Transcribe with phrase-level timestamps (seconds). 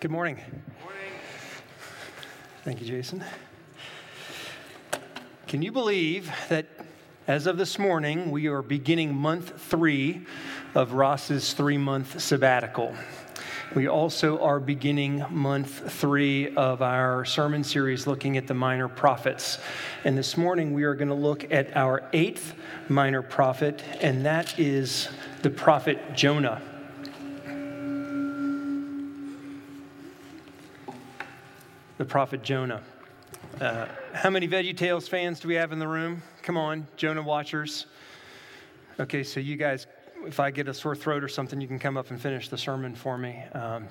[0.00, 0.36] Good morning.
[0.82, 1.12] morning.
[2.64, 3.22] Thank you, Jason.
[5.46, 6.64] Can you believe that
[7.26, 10.24] as of this morning, we are beginning month three
[10.74, 12.94] of Ross's three month sabbatical?
[13.74, 19.58] We also are beginning month three of our sermon series looking at the minor prophets.
[20.04, 22.54] And this morning, we are going to look at our eighth
[22.88, 25.10] minor prophet, and that is
[25.42, 26.62] the prophet Jonah.
[32.00, 32.80] The prophet Jonah.
[33.60, 36.22] Uh, how many VeggieTales fans do we have in the room?
[36.40, 37.84] Come on, Jonah watchers.
[38.98, 39.86] Okay, so you guys,
[40.24, 42.56] if I get a sore throat or something, you can come up and finish the
[42.56, 43.44] sermon for me.
[43.52, 43.86] Um,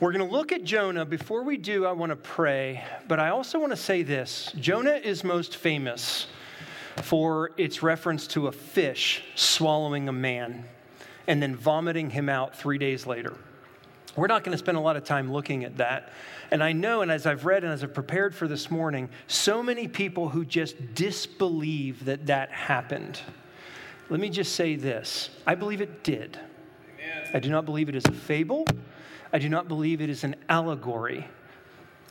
[0.00, 1.04] we're going to look at Jonah.
[1.04, 4.96] Before we do, I want to pray, but I also want to say this Jonah
[5.04, 6.28] is most famous
[7.02, 10.64] for its reference to a fish swallowing a man
[11.26, 13.34] and then vomiting him out three days later.
[14.16, 16.12] We're not going to spend a lot of time looking at that.
[16.50, 19.62] And I know, and as I've read and as I've prepared for this morning, so
[19.62, 23.20] many people who just disbelieve that that happened.
[24.10, 26.38] Let me just say this I believe it did.
[26.98, 27.30] Amen.
[27.34, 28.66] I do not believe it is a fable,
[29.32, 31.26] I do not believe it is an allegory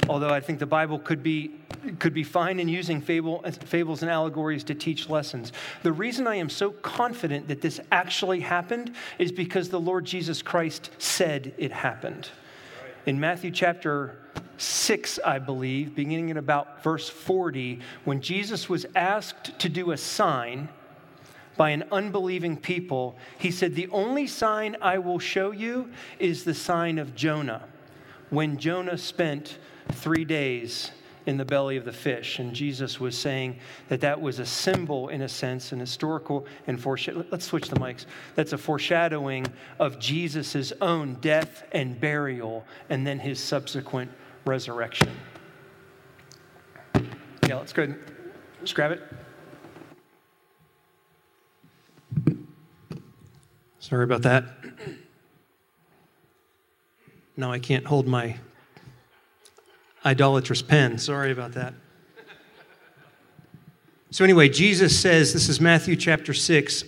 [0.08, 1.52] although I think the Bible could be,
[2.00, 5.52] could be fine in using fable, fables and allegories to teach lessons.
[5.84, 10.42] The reason I am so confident that this actually happened is because the Lord Jesus
[10.42, 12.30] Christ said it happened.
[13.06, 14.18] In Matthew chapter
[14.58, 19.98] 6, I believe, beginning at about verse 40, when Jesus was asked to do a
[19.98, 20.70] sign,
[21.58, 26.54] by an unbelieving people, he said, The only sign I will show you is the
[26.54, 27.64] sign of Jonah.
[28.30, 29.58] When Jonah spent
[29.92, 30.92] three days
[31.28, 32.40] in the belly of the fish.
[32.40, 36.82] And Jesus was saying that that was a symbol, in a sense, an historical and
[36.82, 37.26] foreshadow.
[37.30, 38.06] Let's switch the mics.
[38.36, 39.46] That's a foreshadowing
[39.78, 44.10] of Jesus' own death and burial and then his subsequent
[44.46, 45.12] resurrection.
[47.48, 48.00] Yeah, let's go ahead.
[48.60, 49.04] Let's grab it.
[53.80, 54.46] Sorry about that.
[57.40, 58.36] Now I can't hold my
[60.08, 60.98] idolatrous pen.
[60.98, 61.74] Sorry about that.
[64.10, 66.86] So, anyway, Jesus says, this is Matthew chapter 6.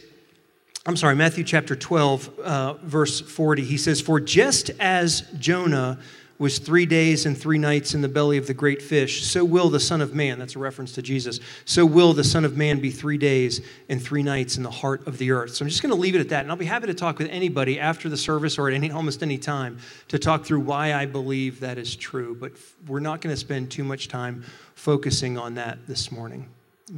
[0.86, 3.66] I'm sorry, Matthew chapter 12, uh, verse 40.
[3.66, 6.00] He says, For just as Jonah
[6.40, 9.70] was three days and three nights in the belly of the great fish, so will
[9.70, 12.80] the Son of Man, that's a reference to Jesus, so will the Son of Man
[12.80, 15.54] be three days and three nights in the heart of the earth.
[15.54, 16.44] So I'm just going to leave it at that.
[16.44, 19.22] And I'll be happy to talk with anybody after the service or at any, almost
[19.22, 22.38] any time to talk through why I believe that is true.
[22.40, 22.54] But
[22.88, 24.46] we're not going to spend too much time
[24.76, 26.48] focusing on that this morning.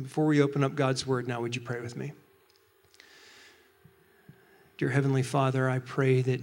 [0.04, 2.14] Before we open up God's word now, would you pray with me?
[4.78, 6.42] Dear Heavenly Father, I pray that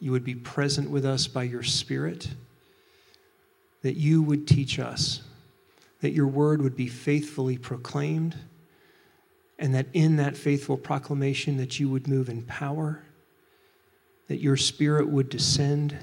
[0.00, 2.28] you would be present with us by your Spirit,
[3.82, 5.22] that you would teach us,
[6.00, 8.34] that your word would be faithfully proclaimed,
[9.58, 13.02] and that in that faithful proclamation that you would move in power,
[14.28, 15.96] that your Spirit would descend,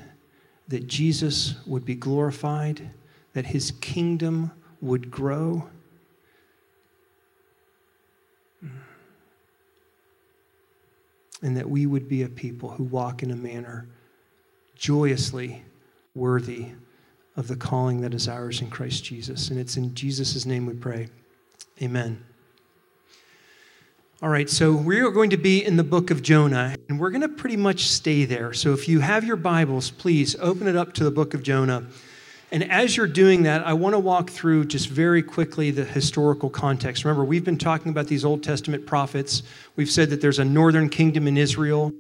[0.68, 2.92] that Jesus would be glorified,
[3.34, 5.68] that his kingdom would grow
[11.42, 13.88] and that we would be a people who walk in a manner
[14.76, 15.64] joyously
[16.16, 16.68] worthy
[17.36, 19.50] of the calling that is ours in Christ Jesus.
[19.50, 21.10] And it's in Jesus' name we pray.
[21.82, 22.24] Amen.
[24.20, 27.12] All right, so we are going to be in the book of Jonah, and we're
[27.12, 28.52] going to pretty much stay there.
[28.52, 31.86] So if you have your Bibles, please open it up to the book of Jonah.
[32.52, 36.50] And as you're doing that, I want to walk through just very quickly the historical
[36.50, 37.04] context.
[37.04, 39.44] Remember, we've been talking about these Old Testament prophets.
[39.76, 41.92] We've said that there's a northern kingdom in Israel,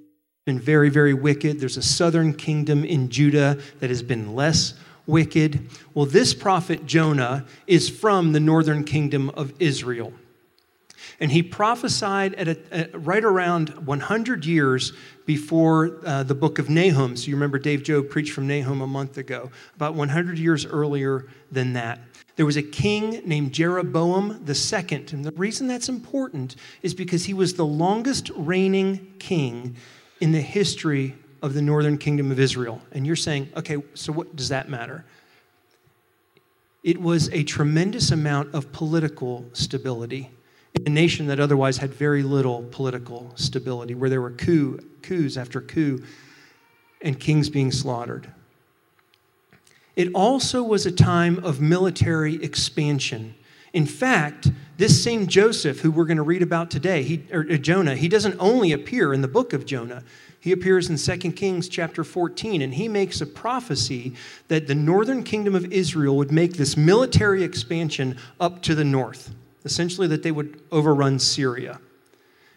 [0.45, 1.59] been very, very wicked.
[1.59, 4.73] There's a southern kingdom in Judah that has been less
[5.05, 5.69] wicked.
[5.93, 10.13] Well, this prophet Jonah is from the northern kingdom of Israel.
[11.19, 14.93] And he prophesied at, a, at right around 100 years
[15.25, 17.17] before uh, the book of Nahum.
[17.17, 21.25] So you remember Dave Job preached from Nahum a month ago, about 100 years earlier
[21.51, 21.99] than that.
[22.35, 25.05] There was a king named Jeroboam II.
[25.11, 29.75] And the reason that's important is because he was the longest reigning king
[30.21, 32.79] in the history of the northern kingdom of Israel.
[32.91, 35.03] And you're saying, okay, so what does that matter?
[36.83, 40.29] It was a tremendous amount of political stability
[40.85, 45.61] a nation that otherwise had very little political stability, where there were coup, coups after
[45.61, 46.03] coup
[47.01, 48.31] and kings being slaughtered.
[49.95, 53.35] It also was a time of military expansion
[53.73, 57.57] In fact, this same Joseph, who we're going to read about today, he, or, or
[57.57, 60.03] Jonah, he doesn't only appear in the book of Jonah.
[60.39, 64.13] He appears in 2 Kings chapter 14, and he makes a prophecy
[64.47, 69.35] that the northern kingdom of Israel would make this military expansion up to the north,
[69.67, 71.79] essentially, that they would overrun Syria.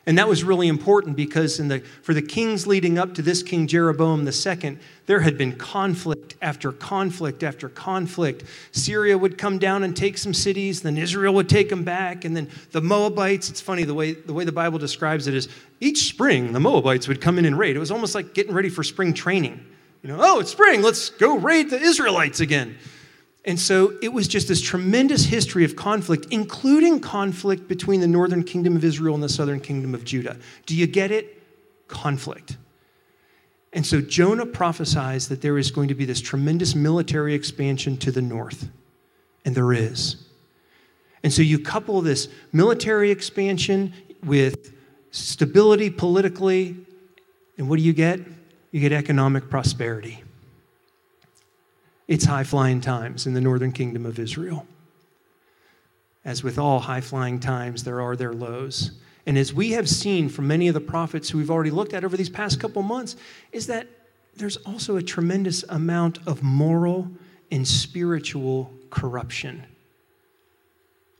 [0.06, 3.66] And that was really important because the, for the kings leading up to this King
[3.66, 8.44] Jeroboam II, there had been conflict after conflict after conflict.
[8.72, 12.34] Syria would come down and take some cities, then Israel would take them back, and
[12.34, 15.48] then the Moabites, it's funny, the way the, way the Bible describes it is
[15.80, 17.76] each spring the Moabites would come in and raid.
[17.76, 19.64] It was almost like getting ready for spring training.
[20.02, 22.78] You know, oh, it's spring, let's go raid the Israelites again.
[23.44, 28.44] And so it was just this tremendous history of conflict, including conflict between the northern
[28.44, 30.36] kingdom of Israel and the southern kingdom of Judah.
[30.66, 31.42] Do you get it?
[31.88, 32.58] Conflict.
[33.72, 38.12] And so Jonah prophesies that there is going to be this tremendous military expansion to
[38.12, 38.68] the north.
[39.44, 40.16] And there is.
[41.22, 44.74] And so you couple this military expansion with
[45.12, 46.76] stability politically,
[47.56, 48.20] and what do you get?
[48.70, 50.22] You get economic prosperity
[52.10, 54.66] it's high flying times in the northern kingdom of Israel.
[56.24, 58.90] As with all high flying times, there are their lows.
[59.26, 62.02] And as we have seen from many of the prophets who we've already looked at
[62.02, 63.14] over these past couple months,
[63.52, 63.86] is that
[64.34, 67.08] there's also a tremendous amount of moral
[67.52, 69.64] and spiritual corruption.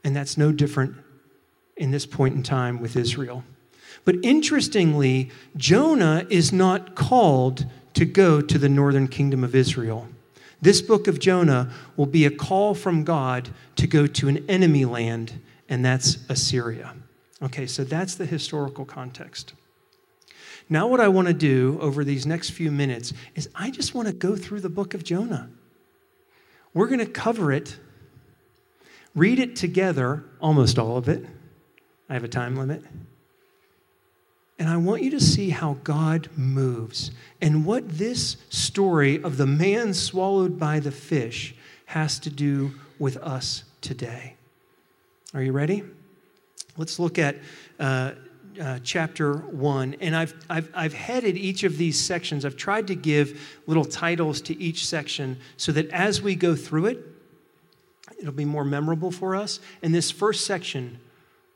[0.03, 0.93] And that's no different
[1.77, 3.45] in this point in time with Israel.
[4.03, 10.09] But interestingly, Jonah is not called to go to the northern kingdom of Israel.
[10.61, 14.85] This book of Jonah will be a call from God to go to an enemy
[14.85, 16.93] land, and that's Assyria.
[17.41, 19.53] Okay, so that's the historical context.
[20.69, 24.07] Now, what I want to do over these next few minutes is I just want
[24.07, 25.49] to go through the book of Jonah.
[26.73, 27.77] We're going to cover it,
[29.15, 31.25] read it together, almost all of it.
[32.07, 32.83] I have a time limit.
[34.61, 37.09] And I want you to see how God moves
[37.41, 41.55] and what this story of the man swallowed by the fish
[41.87, 44.35] has to do with us today.
[45.33, 45.81] Are you ready?
[46.77, 47.37] Let's look at
[47.79, 48.11] uh,
[48.61, 49.95] uh, chapter 1.
[49.99, 54.41] And I've, I've, I've headed each of these sections, I've tried to give little titles
[54.41, 56.99] to each section so that as we go through it,
[58.19, 59.59] it'll be more memorable for us.
[59.81, 60.99] In this first section,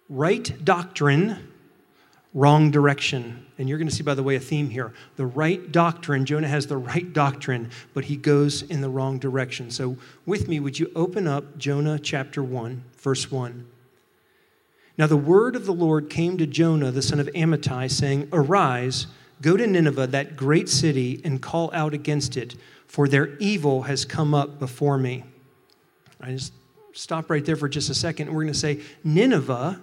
[0.09, 1.51] right doctrine
[2.35, 3.45] wrong direction.
[3.57, 4.93] And you're going to see, by the way, a theme here.
[5.15, 9.71] The right doctrine, Jonah has the right doctrine, but he goes in the wrong direction.
[9.71, 13.65] So, with me, would you open up Jonah chapter 1, verse 1?
[14.97, 19.07] Now, the word of the Lord came to Jonah, the son of Amittai, saying, Arise,
[19.41, 22.55] go to Nineveh, that great city, and call out against it,
[22.85, 25.23] for their evil has come up before me.
[26.19, 26.53] I just
[26.93, 28.27] stop right there for just a second.
[28.27, 29.81] We're going to say, Nineveh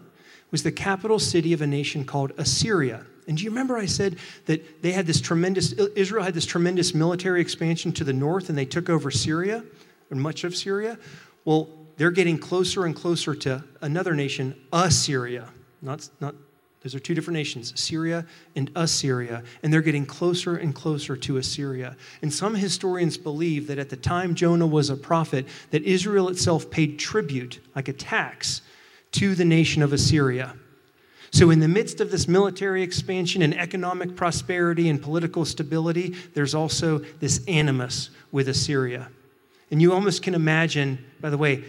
[0.52, 3.04] was the capital city of a nation called Assyria.
[3.26, 6.94] And do you remember I said that they had this tremendous, Israel had this tremendous
[6.94, 9.64] military expansion to the north and they took over Syria,
[10.10, 10.98] or much of Syria?
[11.44, 15.48] Well, they're getting closer and closer to another nation, Assyria.
[15.80, 16.34] Not, not,
[16.82, 18.26] those are two different nations, Syria
[18.56, 19.44] and Assyria.
[19.62, 21.96] And they're getting closer and closer to Assyria.
[22.22, 26.70] And some historians believe that at the time Jonah was a prophet, that Israel itself
[26.70, 28.62] paid tribute, like a tax,
[29.12, 30.54] to the nation of Assyria.
[31.30, 36.54] So, in the midst of this military expansion and economic prosperity and political stability, there's
[36.54, 39.08] also this animus with Assyria.
[39.70, 41.64] And you almost can imagine, by the way,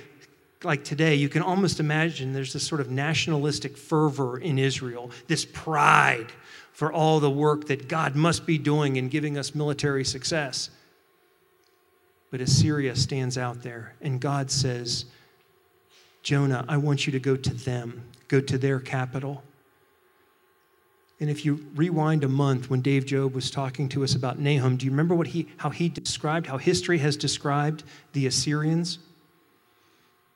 [0.64, 5.46] like today, you can almost imagine there's this sort of nationalistic fervor in Israel, this
[5.46, 6.28] pride
[6.74, 10.70] for all the work that God must be doing in giving us military success.
[12.32, 15.06] But Assyria stands out there, and God says,
[16.24, 19.44] Jonah, I want you to go to them, go to their capital.
[21.20, 24.78] And if you rewind a month when Dave Job was talking to us about Nahum,
[24.78, 29.00] do you remember what he, how he described, how history has described the Assyrians?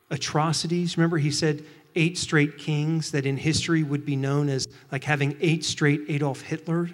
[0.10, 0.98] Atrocities.
[0.98, 1.63] Remember, he said
[1.96, 6.41] eight straight kings that in history would be known as like having eight straight Adolf
[6.41, 6.89] Hitler,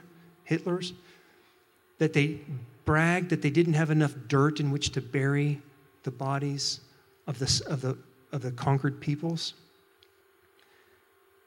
[0.49, 0.93] Hitlers.
[1.99, 2.39] That they
[2.85, 5.61] bragged that they didn't have enough dirt in which to bury
[6.03, 6.79] the bodies
[7.27, 7.97] of the, of the
[8.33, 9.53] of the conquered peoples.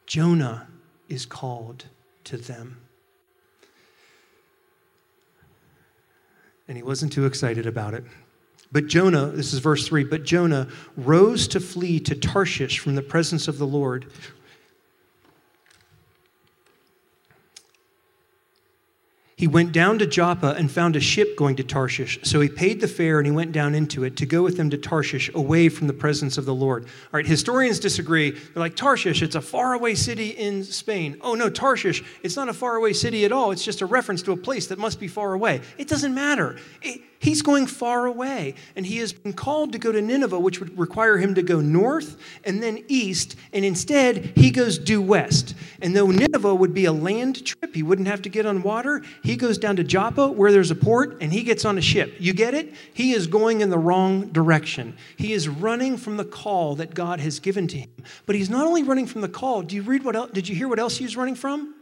[0.06, 0.68] Jonah
[1.08, 1.84] is called
[2.24, 2.80] to them.
[6.68, 8.04] And he wasn't too excited about it.
[8.72, 13.02] But Jonah, this is verse 3, but Jonah rose to flee to Tarshish from the
[13.02, 14.06] presence of the Lord.
[19.36, 22.18] He went down to Joppa and found a ship going to Tarshish.
[22.22, 24.70] So he paid the fare and he went down into it to go with them
[24.70, 26.84] to Tarshish, away from the presence of the Lord.
[26.84, 28.30] All right, historians disagree.
[28.30, 31.18] They're like, Tarshish, it's a faraway city in Spain.
[31.20, 33.50] Oh, no, Tarshish, it's not a faraway city at all.
[33.50, 35.60] It's just a reference to a place that must be far away.
[35.76, 36.56] It doesn't matter.
[36.80, 40.60] It, He's going far away, and he has been called to go to Nineveh, which
[40.60, 45.54] would require him to go north and then east, and instead he goes due west.
[45.80, 49.02] And though Nineveh would be a land trip, he wouldn't have to get on water,
[49.22, 52.14] he goes down to Joppa, where there's a port, and he gets on a ship.
[52.18, 52.74] You get it?
[52.92, 54.96] He is going in the wrong direction.
[55.16, 57.90] He is running from the call that God has given to him.
[58.26, 60.54] But he's not only running from the call, do you read what else, did you
[60.54, 61.74] hear what else he's running from?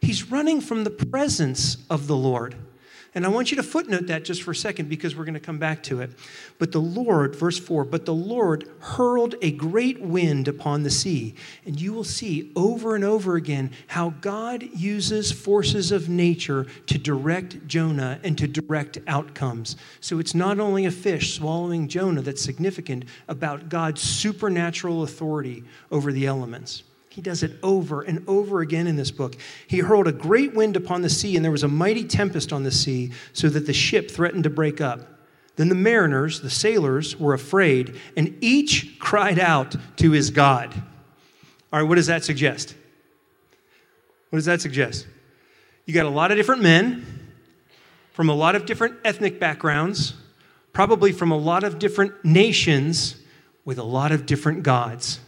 [0.00, 2.54] He's running from the presence of the Lord.
[3.16, 5.40] And I want you to footnote that just for a second because we're going to
[5.40, 6.10] come back to it.
[6.58, 11.34] But the Lord, verse 4, but the Lord hurled a great wind upon the sea.
[11.64, 16.98] And you will see over and over again how God uses forces of nature to
[16.98, 19.76] direct Jonah and to direct outcomes.
[20.00, 26.12] So it's not only a fish swallowing Jonah that's significant about God's supernatural authority over
[26.12, 26.82] the elements.
[27.16, 29.36] He does it over and over again in this book.
[29.66, 32.62] He hurled a great wind upon the sea, and there was a mighty tempest on
[32.62, 35.00] the sea, so that the ship threatened to break up.
[35.56, 40.74] Then the mariners, the sailors, were afraid, and each cried out to his God.
[41.72, 42.74] All right, what does that suggest?
[44.28, 45.06] What does that suggest?
[45.86, 47.06] You got a lot of different men
[48.12, 50.12] from a lot of different ethnic backgrounds,
[50.74, 53.16] probably from a lot of different nations
[53.64, 55.20] with a lot of different gods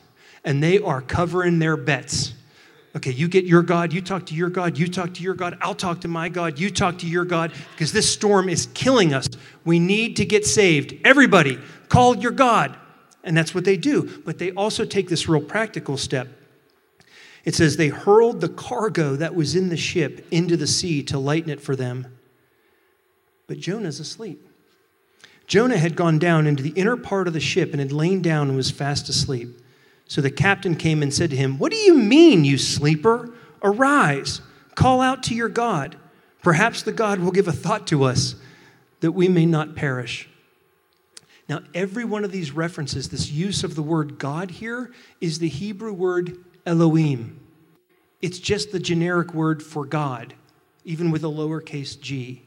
[0.44, 2.34] and they are covering their bets.
[2.96, 5.58] Okay, you get your God, you talk to your God, you talk to your God,
[5.60, 9.12] I'll talk to my God, you talk to your God, because this storm is killing
[9.12, 9.28] us.
[9.64, 10.94] We need to get saved.
[11.04, 12.76] Everybody, call your God.
[13.22, 14.22] And that's what they do.
[14.24, 16.28] But they also take this real practical step.
[17.44, 21.18] It says they hurled the cargo that was in the ship into the sea to
[21.18, 22.18] lighten it for them.
[23.46, 24.46] But Jonah's asleep.
[25.46, 28.48] Jonah had gone down into the inner part of the ship and had lain down
[28.48, 29.58] and was fast asleep.
[30.08, 33.30] So the captain came and said to him, What do you mean, you sleeper?
[33.62, 34.40] Arise,
[34.74, 35.96] call out to your God.
[36.42, 38.34] Perhaps the God will give a thought to us
[39.00, 40.28] that we may not perish.
[41.48, 45.48] Now, every one of these references, this use of the word God here, is the
[45.48, 46.36] Hebrew word
[46.66, 47.40] Elohim.
[48.20, 50.34] It's just the generic word for God,
[50.84, 52.42] even with a lowercase g.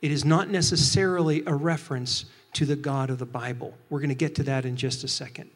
[0.00, 3.74] It is not necessarily a reference to the God of the Bible.
[3.90, 5.50] We're going to get to that in just a second.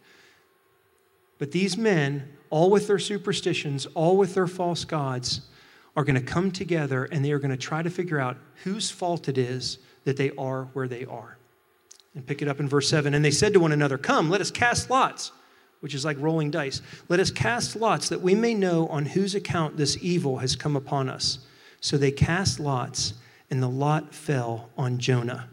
[1.40, 5.40] But these men, all with their superstitions, all with their false gods,
[5.96, 8.90] are going to come together and they are going to try to figure out whose
[8.90, 11.38] fault it is that they are where they are.
[12.14, 13.14] And pick it up in verse 7.
[13.14, 15.32] And they said to one another, Come, let us cast lots,
[15.80, 16.82] which is like rolling dice.
[17.08, 20.76] Let us cast lots that we may know on whose account this evil has come
[20.76, 21.38] upon us.
[21.80, 23.14] So they cast lots,
[23.50, 25.48] and the lot fell on Jonah.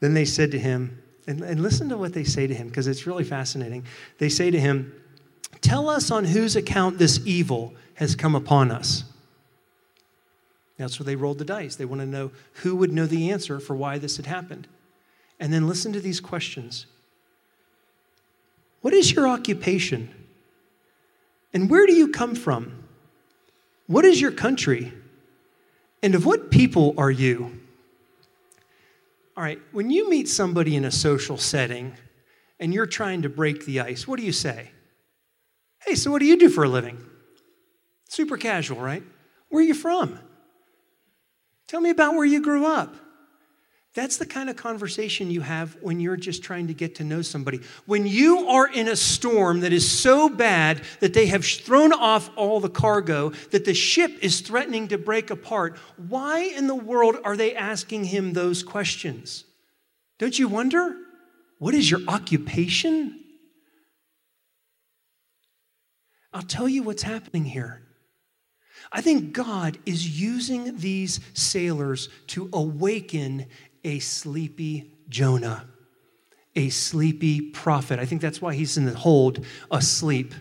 [0.00, 2.88] Then they said to him, and, and listen to what they say to him because
[2.88, 3.84] it's really fascinating.
[4.18, 4.92] They say to him,
[5.60, 9.04] Tell us on whose account this evil has come upon us.
[10.76, 11.76] That's where they rolled the dice.
[11.76, 14.66] They want to know who would know the answer for why this had happened.
[15.38, 16.86] And then listen to these questions
[18.80, 20.12] What is your occupation?
[21.52, 22.84] And where do you come from?
[23.86, 24.92] What is your country?
[26.02, 27.59] And of what people are you?
[29.40, 31.96] All right, when you meet somebody in a social setting
[32.58, 34.70] and you're trying to break the ice, what do you say?
[35.82, 37.02] Hey, so what do you do for a living?
[38.10, 39.02] Super casual, right?
[39.48, 40.18] Where are you from?
[41.68, 42.94] Tell me about where you grew up.
[43.92, 47.22] That's the kind of conversation you have when you're just trying to get to know
[47.22, 47.60] somebody.
[47.86, 52.30] When you are in a storm that is so bad that they have thrown off
[52.36, 57.16] all the cargo, that the ship is threatening to break apart, why in the world
[57.24, 59.44] are they asking him those questions?
[60.20, 60.94] Don't you wonder?
[61.58, 63.18] What is your occupation?
[66.32, 67.82] I'll tell you what's happening here.
[68.92, 73.46] I think God is using these sailors to awaken
[73.84, 75.66] a sleepy Jonah,
[76.54, 77.98] a sleepy prophet.
[77.98, 80.34] I think that's why he's in the hold asleep.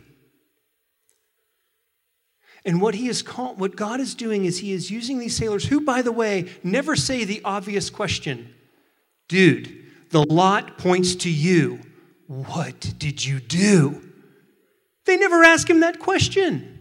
[2.66, 5.66] And what he is called, what God is doing is he is using these sailors
[5.66, 8.54] who, by the way, never say the obvious question.
[9.28, 11.80] Dude, the lot points to you.
[12.28, 14.04] What did you do?
[15.06, 16.79] They never ask him that question.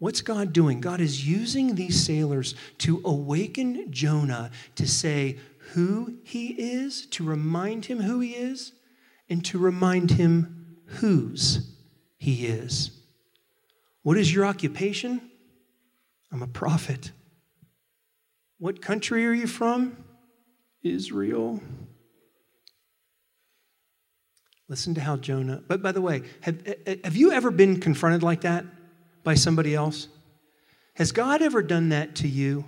[0.00, 0.80] What's God doing?
[0.80, 5.38] God is using these sailors to awaken Jonah to say
[5.74, 8.72] who he is, to remind him who he is,
[9.28, 11.76] and to remind him whose
[12.16, 12.92] he is.
[14.02, 15.20] What is your occupation?
[16.32, 17.12] I'm a prophet.
[18.58, 20.02] What country are you from?
[20.82, 21.60] Israel.
[24.66, 26.62] Listen to how Jonah, but by the way, have,
[27.04, 28.64] have you ever been confronted like that
[29.22, 30.08] by somebody else?
[30.94, 32.64] Has God ever done that to you?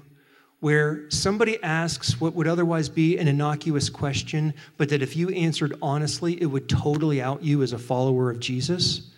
[0.61, 5.76] Where somebody asks what would otherwise be an innocuous question, but that if you answered
[5.82, 9.11] honestly, it would totally out you as a follower of Jesus?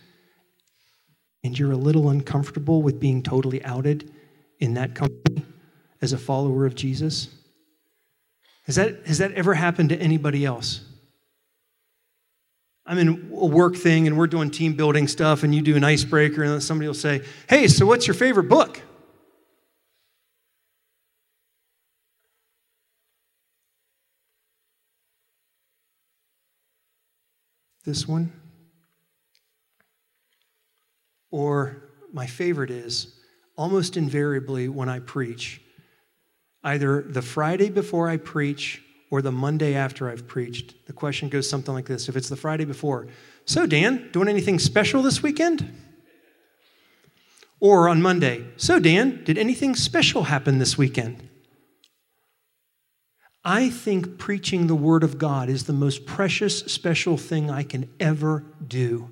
[1.42, 4.10] And you're a little uncomfortable with being totally outed
[4.58, 5.44] in that company
[6.00, 7.28] as a follower of Jesus?
[8.64, 10.80] Has that, has that ever happened to anybody else?
[12.86, 15.84] I'm in a work thing and we're doing team building stuff, and you do an
[15.84, 18.82] icebreaker, and somebody will say, Hey, so what's your favorite book?
[27.84, 28.32] This one?
[31.30, 33.18] Or my favorite is
[33.56, 35.60] almost invariably when I preach,
[36.62, 38.83] either the Friday before I preach
[39.14, 42.08] or the Monday after I've preached, the question goes something like this.
[42.08, 43.06] If it's the Friday before,
[43.44, 45.72] so Dan, doing anything special this weekend?
[47.60, 51.28] Or on Monday, so Dan, did anything special happen this weekend?
[53.44, 57.88] I think preaching the Word of God is the most precious, special thing I can
[58.00, 59.10] ever do.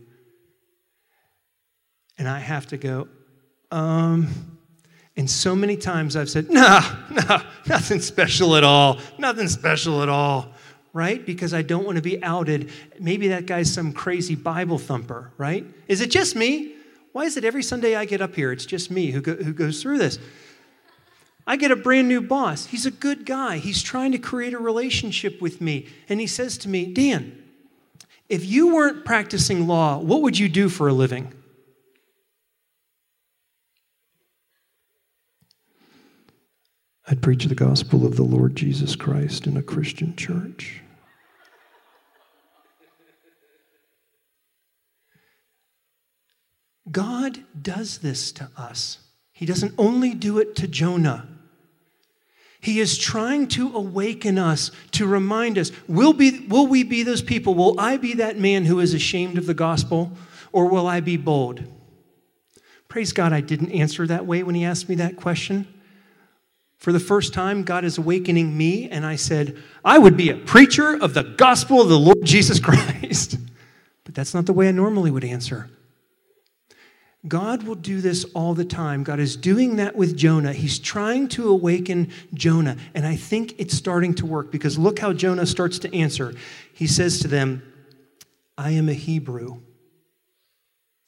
[2.19, 3.07] And I have to go,
[3.71, 4.52] um,
[5.17, 10.09] and so many times I've said, no, no, nothing special at all, nothing special at
[10.09, 10.49] all,
[10.93, 11.25] right?
[11.25, 12.71] Because I don't want to be outed.
[12.99, 15.67] Maybe that guy's some crazy Bible thumper, right?
[15.89, 16.75] Is it just me?
[17.13, 19.53] Why is it every Sunday I get up here, it's just me who, go, who
[19.53, 20.19] goes through this?
[21.47, 22.67] I get a brand new boss.
[22.67, 23.59] He's a good guy.
[23.59, 25.89] He's trying to create a relationship with me.
[26.09, 27.43] And he says to me, Dan,
[28.29, 31.35] if you weren't practicing law, what would you do for a living?
[37.13, 40.81] I'd preach the gospel of the Lord Jesus Christ in a Christian church.
[46.91, 48.97] God does this to us.
[49.31, 51.29] He doesn't only do it to Jonah.
[52.63, 57.21] He is trying to awaken us, to remind us will, be, will we be those
[57.21, 57.53] people?
[57.53, 60.13] Will I be that man who is ashamed of the gospel,
[60.51, 61.63] or will I be bold?
[62.89, 65.69] Praise God, I didn't answer that way when he asked me that question.
[66.83, 70.37] For the first time, God is awakening me, and I said, I would be a
[70.37, 73.39] preacher of the gospel of the Lord Jesus Christ.
[74.05, 75.71] but that's not the way I normally would answer.
[77.29, 79.05] God will do this all the time.
[79.05, 80.53] God is doing that with Jonah.
[80.53, 82.77] He's trying to awaken Jonah.
[82.95, 86.35] And I think it's starting to work because look how Jonah starts to answer.
[86.75, 87.63] He says to them,
[88.59, 89.61] I am a Hebrew.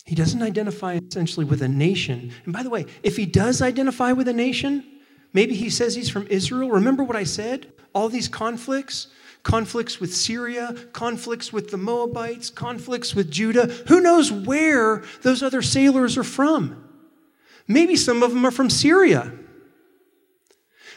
[0.05, 2.31] He doesn't identify essentially with a nation.
[2.45, 4.85] And by the way, if he does identify with a nation,
[5.35, 6.71] maybe he says he's from Israel.
[6.71, 7.71] Remember what I said?
[7.93, 9.09] All these conflicts
[9.45, 13.67] conflicts with Syria, conflicts with the Moabites, conflicts with Judah.
[13.89, 16.83] Who knows where those other sailors are from?
[17.69, 19.33] Maybe some of them are from Syria.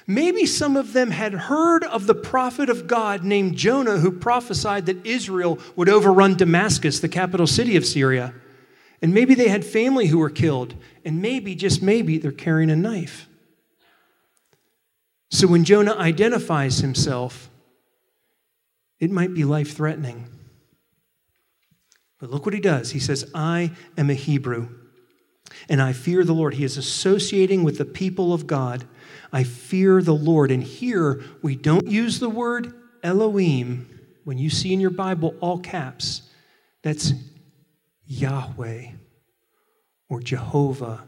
[0.08, 4.86] Maybe some of them had heard of the prophet of God named Jonah who prophesied
[4.86, 8.34] that Israel would overrun Damascus, the capital city of Syria.
[9.02, 10.76] And maybe they had family who were killed.
[11.04, 13.27] And maybe, just maybe, they're carrying a knife.
[15.38, 17.52] So when Jonah identifies himself,
[19.00, 20.28] it might be life threatening.
[22.20, 22.90] But look what he does.
[22.90, 23.70] He says, I
[24.00, 24.70] am a Hebrew,
[25.70, 26.56] and I fear the Lord.
[26.56, 28.88] He is associating with the people of God.
[29.32, 30.50] I fear the Lord.
[30.50, 32.74] And here we don't use the word
[33.04, 33.88] Elohim.
[34.24, 36.24] When you see in your Bible all caps,
[36.82, 37.14] that's
[38.08, 38.88] Yahweh
[40.10, 41.08] or Jehovah,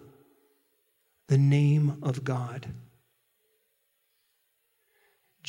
[1.29, 2.67] the name of God.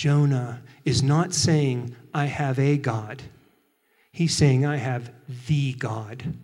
[0.00, 3.22] Jonah is not saying, I have a God.
[4.12, 5.10] He's saying, I have
[5.46, 6.38] the God,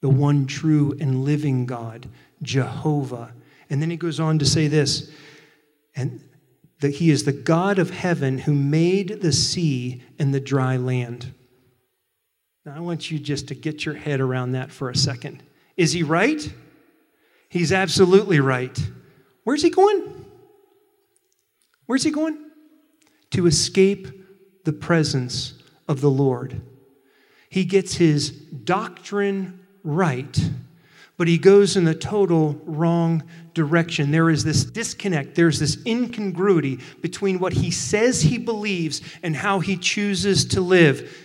[0.00, 2.08] the one true and living God,
[2.42, 3.32] Jehovah.
[3.70, 5.08] And then he goes on to say this,
[5.94, 6.20] and
[6.80, 11.32] that he is the God of heaven who made the sea and the dry land.
[12.64, 15.44] Now, I want you just to get your head around that for a second.
[15.76, 16.52] Is he right?
[17.50, 18.76] He's absolutely right.
[19.44, 20.24] Where's he going?
[21.86, 22.46] Where's he going?
[23.32, 24.08] To escape
[24.64, 25.54] the presence
[25.86, 26.60] of the Lord.
[27.50, 30.50] He gets his doctrine right,
[31.16, 33.22] but he goes in the total wrong
[33.54, 34.10] direction.
[34.10, 39.60] There is this disconnect, there's this incongruity between what he says he believes and how
[39.60, 41.16] he chooses to live.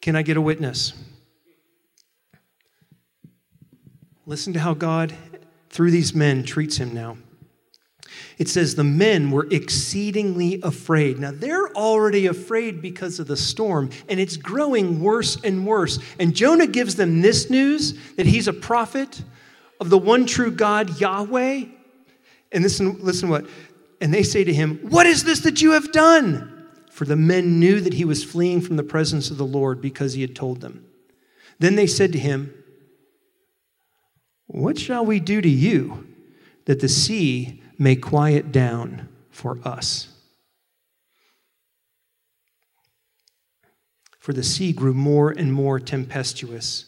[0.00, 0.92] Can I get a witness?
[4.26, 5.14] Listen to how God
[5.70, 7.16] through these men, treats him now.
[8.38, 11.18] It says the men were exceedingly afraid.
[11.18, 15.98] Now they're already afraid because of the storm, and it's growing worse and worse.
[16.20, 19.22] And Jonah gives them this news that he's a prophet
[19.80, 21.64] of the one true God, Yahweh.
[22.52, 23.46] And listen, listen what?
[24.00, 26.54] And they say to him, What is this that you have done?
[26.92, 30.14] For the men knew that he was fleeing from the presence of the Lord because
[30.14, 30.84] he had told them.
[31.58, 32.54] Then they said to him,
[34.46, 36.06] What shall we do to you
[36.66, 40.08] that the sea may quiet down for us?
[44.18, 46.84] For the sea grew more and more tempestuous.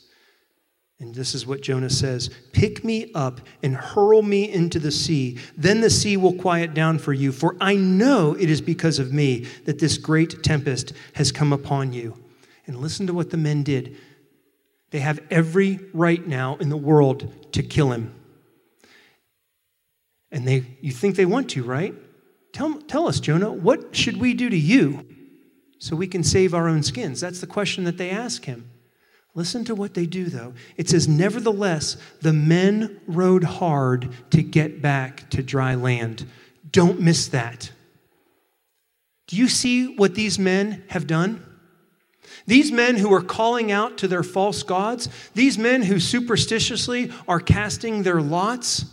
[0.99, 5.39] And this is what Jonah says Pick me up and hurl me into the sea.
[5.57, 7.33] Then the sea will quiet down for you.
[7.33, 11.95] For I know it is because of me that this great tempest has come upon
[11.95, 12.23] you.
[12.67, 13.97] And listen to what the men did.
[14.91, 18.15] They have every right now in the world to kill him.
[20.33, 21.95] And they, you think they want to, right?
[22.53, 25.07] Tell, tell us, Jonah, what should we do to you
[25.79, 27.21] so we can save our own skins?
[27.21, 28.71] That's the question that they ask him.
[29.35, 30.55] Listen to what they do, though.
[30.77, 36.27] It says, Nevertheless, the men rowed hard to get back to dry land.
[36.73, 37.71] Don't miss that.
[39.29, 41.47] Do you see what these men have done?
[42.47, 47.39] These men who are calling out to their false gods, these men who superstitiously are
[47.39, 48.87] casting their lots,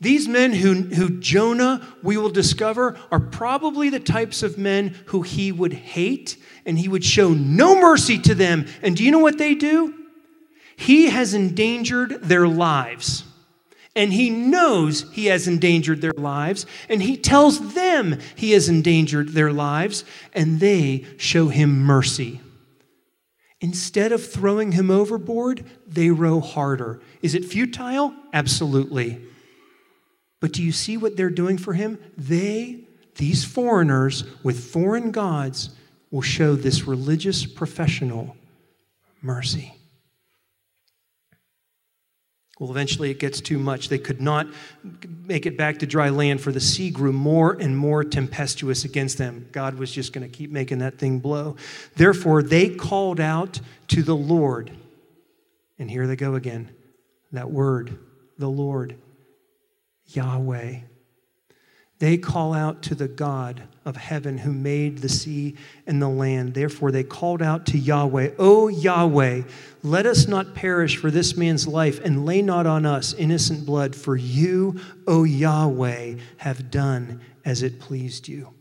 [0.00, 5.20] these men who, who Jonah, we will discover, are probably the types of men who
[5.20, 8.66] he would hate and he would show no mercy to them.
[8.82, 9.94] And do you know what they do?
[10.76, 13.24] He has endangered their lives.
[13.94, 16.64] And he knows he has endangered their lives.
[16.88, 20.04] And he tells them he has endangered their lives.
[20.32, 22.40] And they show him mercy.
[23.60, 27.02] Instead of throwing him overboard, they row harder.
[27.20, 28.14] Is it futile?
[28.32, 29.20] Absolutely.
[30.40, 31.98] But do you see what they're doing for him?
[32.16, 32.80] They,
[33.16, 35.70] these foreigners with foreign gods,
[36.10, 38.36] will show this religious professional
[39.22, 39.74] mercy.
[42.58, 43.88] Well, eventually it gets too much.
[43.88, 44.46] They could not
[45.24, 49.16] make it back to dry land, for the sea grew more and more tempestuous against
[49.16, 49.48] them.
[49.50, 51.56] God was just going to keep making that thing blow.
[51.96, 54.70] Therefore, they called out to the Lord.
[55.78, 56.68] And here they go again
[57.32, 57.96] that word,
[58.36, 58.96] the Lord.
[60.14, 60.80] Yahweh.
[61.98, 66.54] They call out to the God of heaven who made the sea and the land.
[66.54, 69.42] Therefore, they called out to Yahweh, O Yahweh,
[69.82, 73.94] let us not perish for this man's life, and lay not on us innocent blood,
[73.94, 78.54] for you, O Yahweh, have done as it pleased you.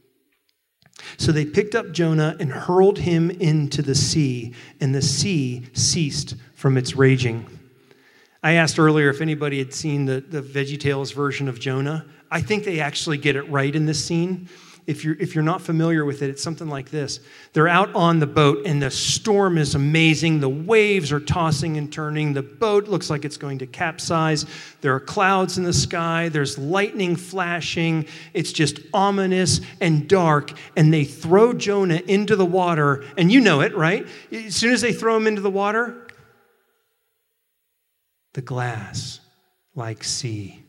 [1.17, 6.35] So they picked up Jonah and hurled him into the sea, and the sea ceased
[6.55, 7.58] from its raging.
[8.41, 12.05] I asked earlier if anybody had seen the, the VeggieTales version of Jonah.
[12.31, 14.47] I think they actually get it right in this scene.
[14.87, 17.19] If you're, if you're not familiar with it, it's something like this.
[17.53, 20.39] They're out on the boat, and the storm is amazing.
[20.39, 22.33] The waves are tossing and turning.
[22.33, 24.47] The boat looks like it's going to capsize.
[24.81, 26.29] There are clouds in the sky.
[26.29, 28.07] There's lightning flashing.
[28.33, 30.53] It's just ominous and dark.
[30.75, 34.07] And they throw Jonah into the water, and you know it, right?
[34.31, 36.07] As soon as they throw him into the water,
[38.33, 39.19] the glass
[39.75, 40.63] like sea.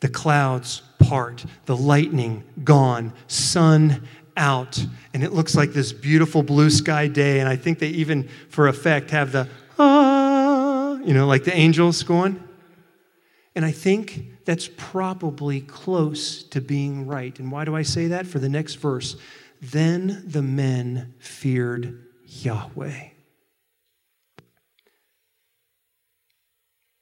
[0.00, 4.06] The clouds part, the lightning gone, sun
[4.36, 7.40] out, and it looks like this beautiful blue sky day.
[7.40, 12.02] And I think they even, for effect, have the ah, you know, like the angels
[12.02, 12.42] going.
[13.54, 17.38] And I think that's probably close to being right.
[17.38, 18.26] And why do I say that?
[18.26, 19.16] For the next verse.
[19.60, 23.13] Then the men feared Yahweh.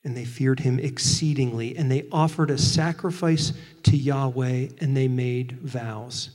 [0.05, 1.77] And they feared him exceedingly.
[1.77, 3.53] And they offered a sacrifice
[3.85, 6.31] to Yahweh and they made vows.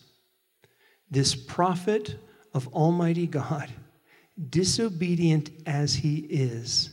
[1.09, 2.15] This prophet
[2.53, 3.69] of Almighty God,
[4.49, 6.91] disobedient as he is,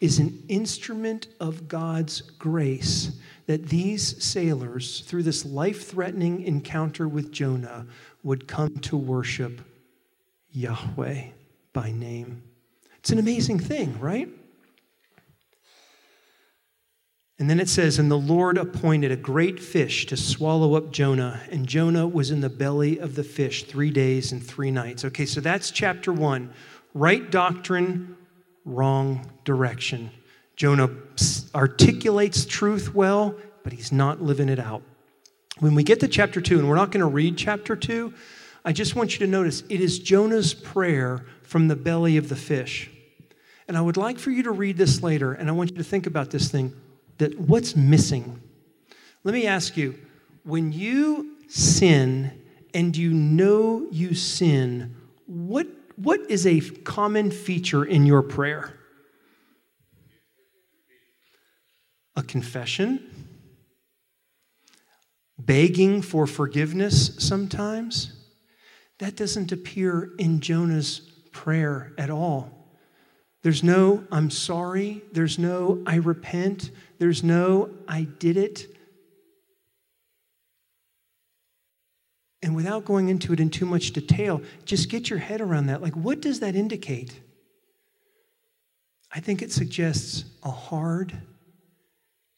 [0.00, 3.12] is an instrument of God's grace
[3.46, 7.86] that these sailors, through this life threatening encounter with Jonah,
[8.22, 9.60] would come to worship
[10.52, 11.22] Yahweh
[11.72, 12.42] by name.
[12.98, 14.28] It's an amazing thing, right?
[17.38, 21.40] And then it says, And the Lord appointed a great fish to swallow up Jonah,
[21.50, 25.04] and Jonah was in the belly of the fish three days and three nights.
[25.04, 26.52] Okay, so that's chapter one.
[26.94, 28.16] Right doctrine,
[28.64, 30.10] wrong direction.
[30.56, 30.90] Jonah
[31.54, 34.82] articulates truth well, but he's not living it out.
[35.60, 38.14] When we get to chapter two, and we're not going to read chapter two,
[38.64, 42.36] I just want you to notice it is Jonah's prayer from the belly of the
[42.36, 42.90] fish.
[43.68, 45.84] And I would like for you to read this later, and I want you to
[45.84, 46.74] think about this thing.
[47.18, 48.40] That what's missing?
[49.24, 49.98] Let me ask you
[50.44, 52.32] when you sin
[52.74, 58.78] and you know you sin, what, what is a common feature in your prayer?
[62.16, 63.26] A confession?
[65.38, 68.12] Begging for forgiveness sometimes?
[68.98, 71.00] That doesn't appear in Jonah's
[71.32, 72.58] prayer at all.
[73.42, 75.02] There's no, I'm sorry.
[75.12, 76.70] There's no, I repent.
[76.98, 78.66] There's no, I did it.
[82.42, 85.82] And without going into it in too much detail, just get your head around that.
[85.82, 87.20] Like, what does that indicate?
[89.12, 91.16] I think it suggests a hard,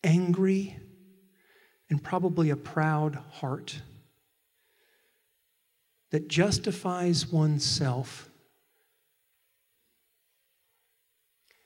[0.04, 0.78] angry,
[1.90, 3.82] and probably a proud heart
[6.10, 8.30] that justifies oneself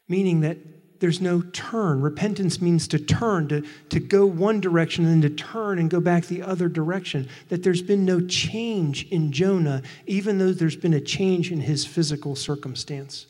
[0.08, 0.58] meaning that
[1.00, 2.00] there's no turn.
[2.00, 6.00] Repentance means to turn, to, to go one direction and then to turn and go
[6.00, 7.28] back the other direction.
[7.48, 11.84] That there's been no change in Jonah, even though there's been a change in his
[11.84, 13.26] physical circumstance.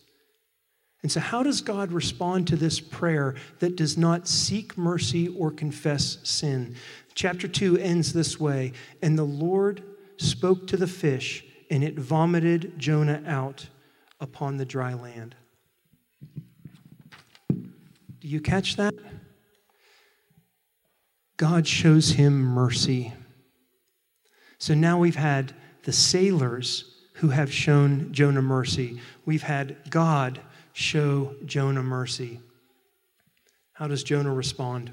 [1.02, 5.50] And so, how does God respond to this prayer that does not seek mercy or
[5.50, 6.76] confess sin?
[7.14, 8.72] Chapter 2 ends this way
[9.02, 9.82] And the Lord
[10.16, 13.68] spoke to the fish, and it vomited Jonah out
[14.20, 15.34] upon the dry land.
[18.24, 18.94] Do you catch that?
[21.36, 23.12] God shows him mercy.
[24.56, 28.98] So now we've had the sailors who have shown Jonah mercy.
[29.26, 30.40] We've had God
[30.72, 32.40] show Jonah mercy.
[33.74, 34.90] How does Jonah respond?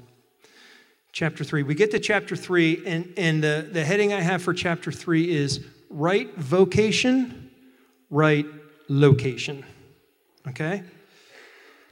[1.12, 1.62] Chapter 3.
[1.62, 5.34] We get to chapter 3, and, and the, the heading I have for chapter 3
[5.34, 7.50] is right vocation,
[8.10, 8.44] right
[8.88, 9.64] location.
[10.48, 10.82] Okay?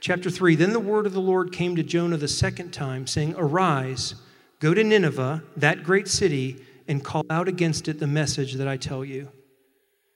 [0.01, 3.35] Chapter 3 Then the word of the Lord came to Jonah the second time, saying,
[3.37, 4.15] Arise,
[4.59, 8.79] go to Nineveh, that great city, and call out against it the message that I
[8.79, 9.31] tell you.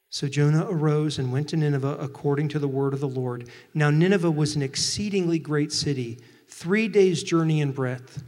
[0.09, 3.49] So Jonah arose and went to Nineveh according to the word of the Lord.
[3.75, 6.19] Now, Nineveh was an exceedingly great city,
[6.49, 8.23] three days' journey in breadth.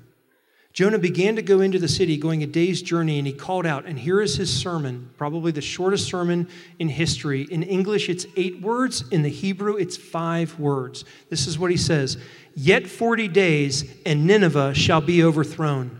[0.77, 3.87] Jonah began to go into the city, going a day's journey, and he called out.
[3.87, 7.49] And here is his sermon, probably the shortest sermon in history.
[7.51, 9.03] In English, it's eight words.
[9.11, 11.07] In the Hebrew, it's five words.
[11.31, 12.19] This is what he says
[12.55, 15.99] Yet 40 days, and Nineveh shall be overthrown.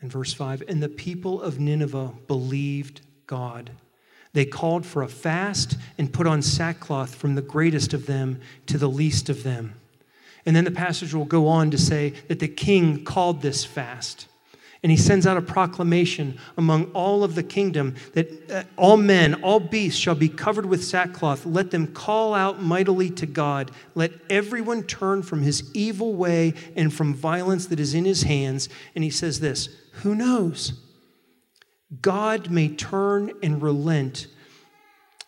[0.00, 3.72] And verse 5 And the people of Nineveh believed God.
[4.32, 8.78] They called for a fast and put on sackcloth from the greatest of them to
[8.78, 9.74] the least of them.
[10.46, 14.26] And then the passage will go on to say that the king called this fast.
[14.82, 19.34] And he sends out a proclamation among all of the kingdom that uh, all men,
[19.42, 21.44] all beasts shall be covered with sackcloth.
[21.44, 23.72] Let them call out mightily to God.
[23.94, 28.70] Let everyone turn from his evil way and from violence that is in his hands.
[28.94, 30.80] And he says this Who knows?
[32.00, 34.28] God may turn and relent,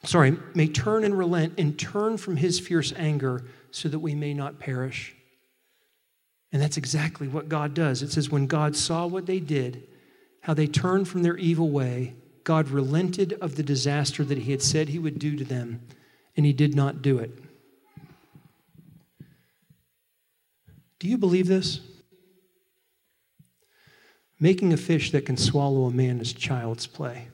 [0.05, 4.33] sorry, may turn and relent and turn from his fierce anger so that we may
[4.33, 5.15] not perish.
[6.53, 8.03] And that's exactly what God does.
[8.03, 9.89] It says, when God saw what they did,
[10.43, 14.63] how they turned from their evil way, God relented of the disaster that He had
[14.63, 15.81] said He would do to them,
[16.37, 17.31] and He did not do it.
[20.99, 21.81] Do you believe this?
[24.39, 27.29] Making a fish that can swallow a man is child's play.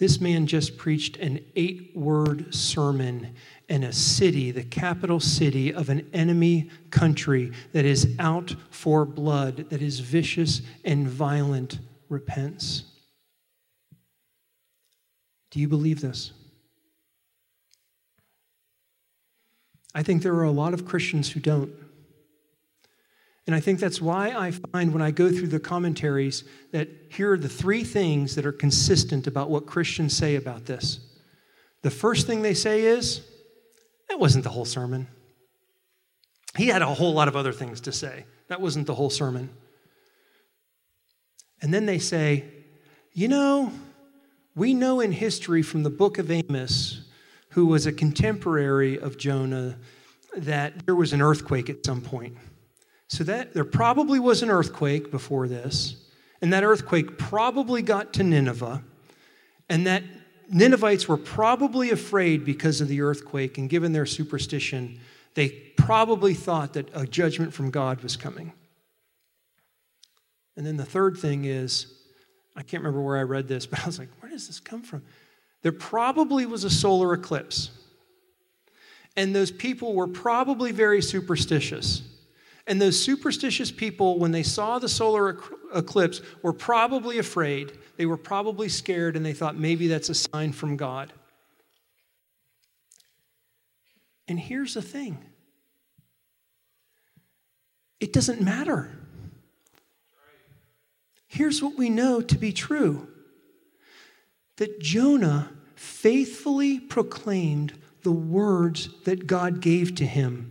[0.00, 3.34] This man just preached an eight word sermon
[3.68, 9.68] in a city, the capital city of an enemy country that is out for blood,
[9.68, 12.84] that is vicious and violent, repents.
[15.50, 16.32] Do you believe this?
[19.94, 21.70] I think there are a lot of Christians who don't.
[23.46, 27.32] And I think that's why I find when I go through the commentaries that here
[27.32, 31.00] are the three things that are consistent about what Christians say about this.
[31.82, 33.22] The first thing they say is,
[34.08, 35.08] that wasn't the whole sermon.
[36.56, 38.24] He had a whole lot of other things to say.
[38.48, 39.50] That wasn't the whole sermon.
[41.62, 42.44] And then they say,
[43.12, 43.72] you know,
[44.54, 47.02] we know in history from the book of Amos,
[47.50, 49.78] who was a contemporary of Jonah,
[50.36, 52.36] that there was an earthquake at some point.
[53.10, 55.96] So that there probably was an earthquake before this,
[56.40, 58.84] and that earthquake probably got to Nineveh,
[59.68, 60.04] and that
[60.48, 65.00] Ninevites were probably afraid because of the earthquake, and given their superstition,
[65.34, 68.52] they probably thought that a judgment from God was coming.
[70.56, 71.92] And then the third thing is,
[72.54, 74.82] I can't remember where I read this, but I was like, where does this come
[74.82, 75.02] from?
[75.62, 77.70] There probably was a solar eclipse.
[79.16, 82.02] And those people were probably very superstitious.
[82.66, 85.38] And those superstitious people, when they saw the solar
[85.74, 87.72] eclipse, were probably afraid.
[87.96, 91.12] They were probably scared, and they thought maybe that's a sign from God.
[94.28, 95.18] And here's the thing
[97.98, 98.90] it doesn't matter.
[101.26, 103.06] Here's what we know to be true
[104.56, 110.49] that Jonah faithfully proclaimed the words that God gave to him.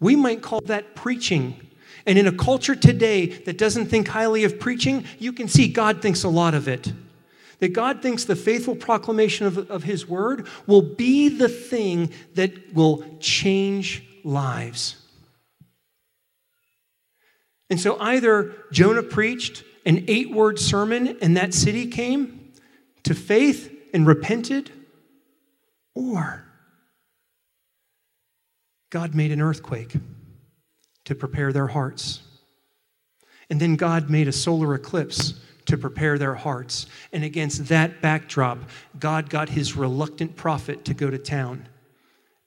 [0.00, 1.68] We might call that preaching.
[2.06, 6.00] And in a culture today that doesn't think highly of preaching, you can see God
[6.00, 6.92] thinks a lot of it.
[7.60, 12.74] That God thinks the faithful proclamation of, of His word will be the thing that
[12.74, 14.96] will change lives.
[17.68, 22.52] And so either Jonah preached an eight word sermon and that city came
[23.04, 24.70] to faith and repented,
[25.94, 26.49] or
[28.90, 29.94] God made an earthquake
[31.04, 32.20] to prepare their hearts.
[33.48, 35.34] And then God made a solar eclipse
[35.66, 36.86] to prepare their hearts.
[37.12, 38.58] And against that backdrop,
[38.98, 41.68] God got his reluctant prophet to go to town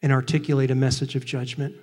[0.01, 1.75] and articulate a message of judgment.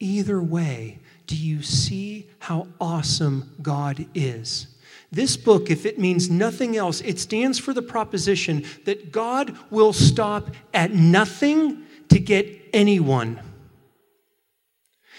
[0.00, 4.68] Either way, do you see how awesome God is?
[5.10, 9.94] This book, if it means nothing else, it stands for the proposition that God will
[9.94, 13.40] stop at nothing to get anyone.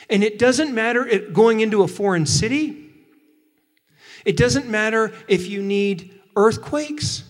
[0.09, 2.89] And it doesn't matter if going into a foreign city,
[4.25, 7.23] it doesn't matter if you need earthquakes,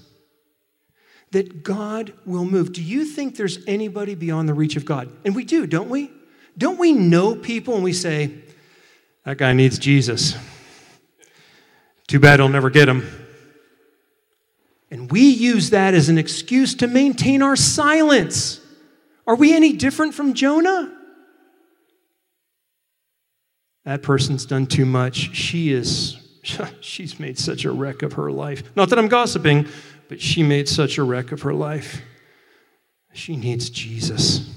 [1.32, 2.74] that God will move.
[2.74, 5.12] Do you think there's anybody beyond the reach of God?
[5.24, 6.12] And we do, don't we?
[6.58, 8.34] Don't we know people and we say,
[9.26, 10.36] that guy needs Jesus?
[12.08, 13.08] Too bad he'll never get him.
[14.90, 18.59] And we use that as an excuse to maintain our silence.
[19.30, 20.92] Are we any different from Jonah?
[23.86, 25.36] That person's done too much.
[25.36, 26.18] She is,
[26.82, 28.64] she's made such a wreck of her life.
[28.76, 29.68] Not that I'm gossiping,
[30.08, 32.02] but she made such a wreck of her life.
[33.14, 34.50] She needs Jesus.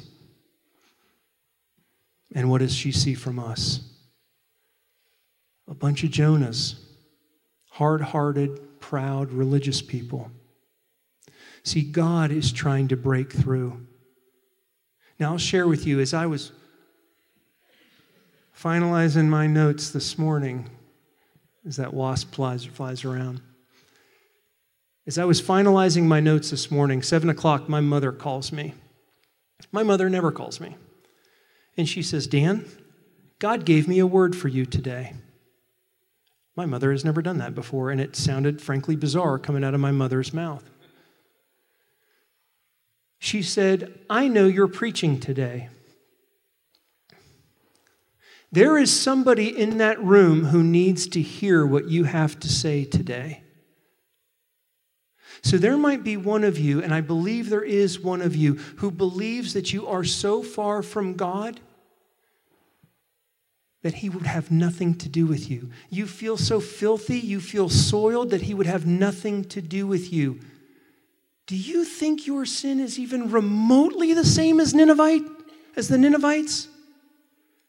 [2.35, 3.81] And what does she see from us?
[5.69, 6.77] A bunch of Jonahs,
[7.73, 10.31] hard hearted, proud, religious people.
[11.63, 13.87] See, God is trying to break through.
[15.23, 16.51] Now, I'll share with you as I was
[18.61, 20.69] finalizing my notes this morning,
[21.65, 23.41] as that wasp flies, flies around.
[25.07, 28.75] As I was finalizing my notes this morning, 7 o'clock, my mother calls me.
[29.71, 30.75] My mother never calls me.
[31.77, 32.65] And she says, Dan,
[33.39, 35.13] God gave me a word for you today.
[36.57, 39.79] My mother has never done that before, and it sounded frankly bizarre coming out of
[39.79, 40.69] my mother's mouth.
[43.23, 45.69] She said, I know you're preaching today.
[48.51, 52.85] There is somebody in that room who needs to hear what you have to say
[52.85, 53.45] today.
[55.41, 58.55] So there might be one of you, and I believe there is one of you,
[58.79, 61.61] who believes that you are so far from God
[63.83, 65.71] that he would have nothing to do with you.
[65.91, 70.13] You feel so filthy, you feel soiled that he would have nothing to do with
[70.13, 70.41] you.
[71.53, 75.21] Do you think your sin is even remotely the same as Ninevite,
[75.77, 76.67] as the Ninevites?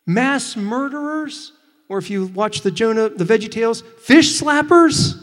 [0.05, 1.51] Mass murderers,
[1.89, 5.21] or if you watch the Jonah, the Veggie Tales, fish slappers?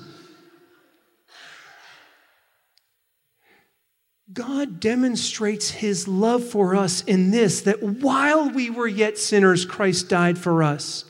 [4.30, 10.10] God demonstrates his love for us in this that while we were yet sinners, Christ
[10.10, 11.09] died for us.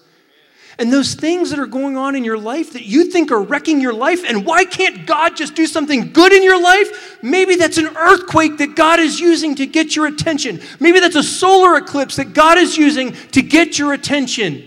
[0.81, 3.83] And those things that are going on in your life that you think are wrecking
[3.83, 7.19] your life, and why can't God just do something good in your life?
[7.23, 10.59] Maybe that's an earthquake that God is using to get your attention.
[10.81, 14.67] Maybe that's a solar eclipse that God is using to get your attention.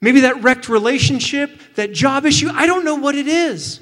[0.00, 3.80] Maybe that wrecked relationship, that job issue, I don't know what it is.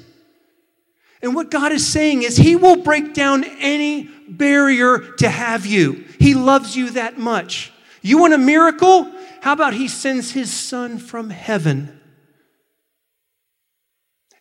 [1.21, 6.03] And what God is saying is, He will break down any barrier to have you.
[6.19, 7.71] He loves you that much.
[8.01, 9.14] You want a miracle?
[9.45, 12.01] How about He sends His Son from heaven?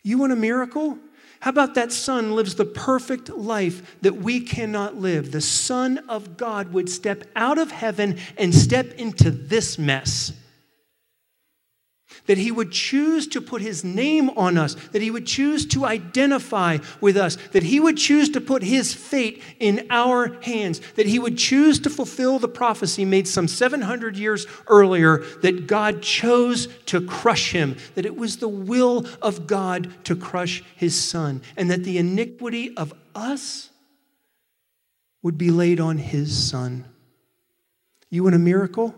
[0.02, 0.98] You want a miracle?
[1.40, 5.30] How about that son lives the perfect life that we cannot live?
[5.30, 10.32] The Son of God would step out of heaven and step into this mess
[12.26, 15.84] that he would choose to put his name on us, that he would choose to
[15.84, 21.06] identify with us, that he would choose to put his fate in our hands, that
[21.06, 26.68] he would choose to fulfill the prophecy made some 700 years earlier that God chose
[26.86, 31.70] to crush him, that it was the will of God to crush his son, and
[31.70, 33.70] that the iniquity of us
[35.22, 36.84] would be laid on his son.
[38.10, 38.94] You want a miracle?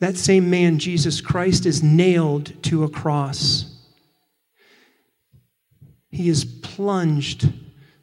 [0.00, 3.74] That same man, Jesus Christ, is nailed to a cross.
[6.10, 7.52] He is plunged,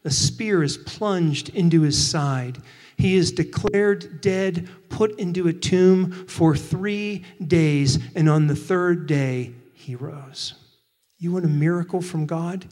[0.03, 2.57] a spear is plunged into his side.
[2.97, 9.07] He is declared dead, put into a tomb for three days, and on the third
[9.07, 10.53] day, he rose.
[11.17, 12.65] You want a miracle from God?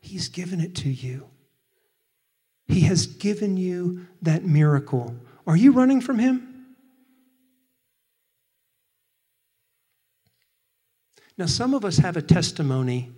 [0.00, 1.28] He's given it to you.
[2.66, 5.14] He has given you that miracle.
[5.46, 6.49] Are you running from Him?
[11.40, 13.10] Now, some of us have a testimony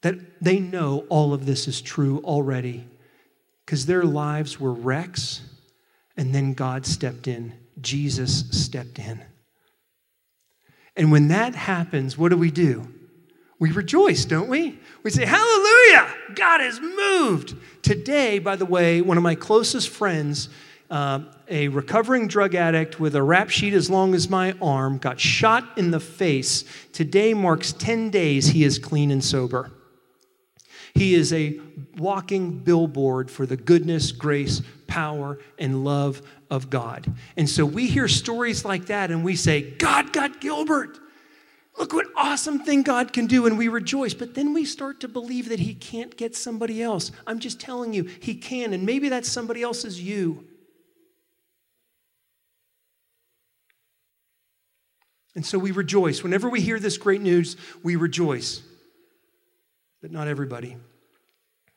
[0.00, 2.84] that they know all of this is true already
[3.64, 5.42] because their lives were wrecks
[6.16, 7.52] and then God stepped in.
[7.80, 9.22] Jesus stepped in.
[10.96, 12.92] And when that happens, what do we do?
[13.60, 14.80] We rejoice, don't we?
[15.04, 16.12] We say, Hallelujah!
[16.34, 17.54] God has moved.
[17.82, 20.48] Today, by the way, one of my closest friends,
[20.90, 25.20] uh, a recovering drug addict with a rap sheet as long as my arm, got
[25.20, 26.64] shot in the face.
[26.92, 29.70] Today marks 10 days he is clean and sober.
[30.94, 31.60] He is a
[31.96, 37.12] walking billboard for the goodness, grace, power, and love of God.
[37.36, 40.98] And so we hear stories like that and we say, God got Gilbert.
[41.78, 44.12] Look what awesome thing God can do, and we rejoice.
[44.12, 47.10] But then we start to believe that He can't get somebody else.
[47.26, 50.44] I'm just telling you, He can, and maybe that somebody else is you.
[55.34, 56.22] And so we rejoice.
[56.22, 58.62] Whenever we hear this great news, we rejoice.
[60.02, 60.76] But not everybody,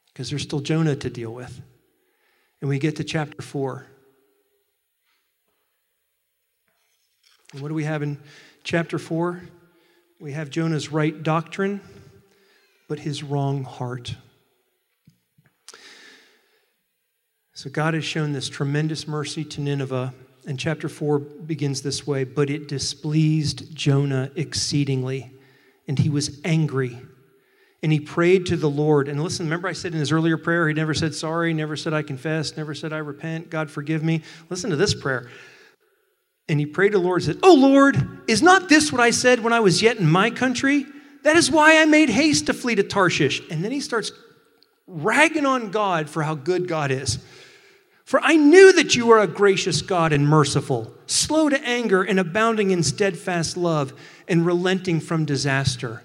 [0.08, 1.62] because there's still Jonah to deal with.
[2.62, 3.86] And we get to chapter 4.
[7.52, 8.18] And what do we have in
[8.64, 9.42] chapter 4?
[10.20, 11.82] We have Jonah's right doctrine,
[12.88, 14.16] but his wrong heart.
[17.54, 20.14] So God has shown this tremendous mercy to Nineveh.
[20.46, 25.32] And chapter 4 begins this way But it displeased Jonah exceedingly,
[25.88, 27.00] and he was angry.
[27.82, 29.10] And he prayed to the Lord.
[29.10, 31.94] And listen, remember I said in his earlier prayer, he never said sorry, never said
[31.94, 34.22] I confess, never said I repent, God forgive me.
[34.50, 35.30] Listen to this prayer.
[36.48, 39.12] And he prayed to the Lord and said, Oh Lord, is not this what I
[39.12, 40.86] said when I was yet in my country?
[41.24, 43.42] That is why I made haste to flee to Tarshish.
[43.50, 44.12] And then he starts
[44.88, 47.20] ragging on God for how good God is.
[48.04, 52.20] For I knew that you are a gracious God and merciful, slow to anger and
[52.20, 53.94] abounding in steadfast love
[54.28, 56.04] and relenting from disaster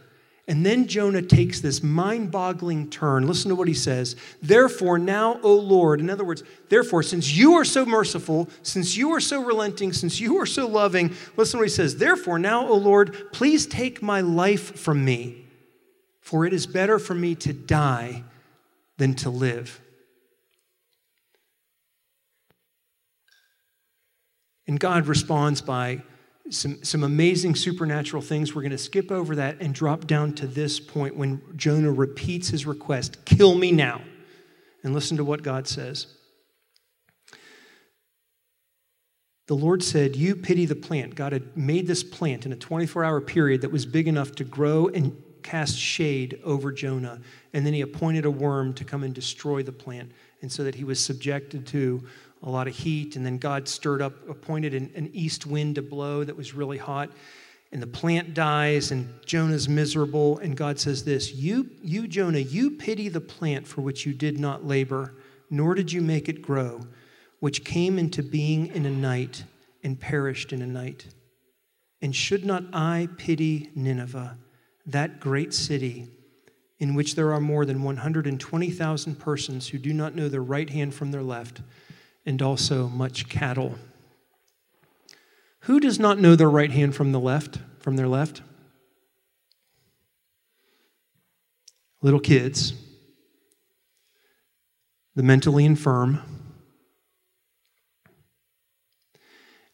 [0.49, 3.27] and then Jonah takes this mind boggling turn.
[3.27, 4.17] Listen to what he says.
[4.41, 9.13] Therefore, now, O Lord, in other words, therefore, since you are so merciful, since you
[9.13, 11.97] are so relenting, since you are so loving, listen to what he says.
[11.97, 15.45] Therefore, now, O Lord, please take my life from me,
[16.19, 18.25] for it is better for me to die
[18.97, 19.83] than to live.
[24.69, 26.03] And God responds by
[26.51, 28.55] some, some amazing supernatural things.
[28.55, 32.49] We're going to skip over that and drop down to this point when Jonah repeats
[32.49, 34.03] his request kill me now.
[34.85, 36.07] And listen to what God says.
[39.49, 41.17] The Lord said, You pity the plant.
[41.17, 44.45] God had made this plant in a 24 hour period that was big enough to
[44.45, 47.21] grow and cast shade over Jonah.
[47.53, 50.13] And then he appointed a worm to come and destroy the plant.
[50.43, 52.05] And so that he was subjected to
[52.43, 55.83] a lot of heat, and then God stirred up, appointed an, an east wind to
[55.83, 57.11] blow that was really hot,
[57.73, 62.73] and the plant dies, and Jonah's miserable, and God says this You, you Jonah, you
[62.73, 65.15] pity the plant for which you did not labor,
[65.51, 66.81] nor did you make it grow,
[67.41, 69.45] which came into being in a night
[69.83, 71.07] and perished in a night.
[72.01, 74.39] And should not I pity Nineveh,
[74.87, 76.09] that great city?
[76.79, 80.95] in which there are more than 120,000 persons who do not know their right hand
[80.95, 81.61] from their left,
[82.29, 83.77] and also much cattle.
[85.61, 88.43] Who does not know their right hand from the left, from their left?
[92.03, 92.75] Little kids,
[95.17, 96.21] the mentally infirm.